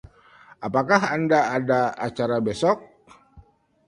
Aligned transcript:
Apakah 0.67 1.01
Anda 1.15 1.39
ada 1.57 1.81
acara 2.07 2.37
besok? 2.47 2.77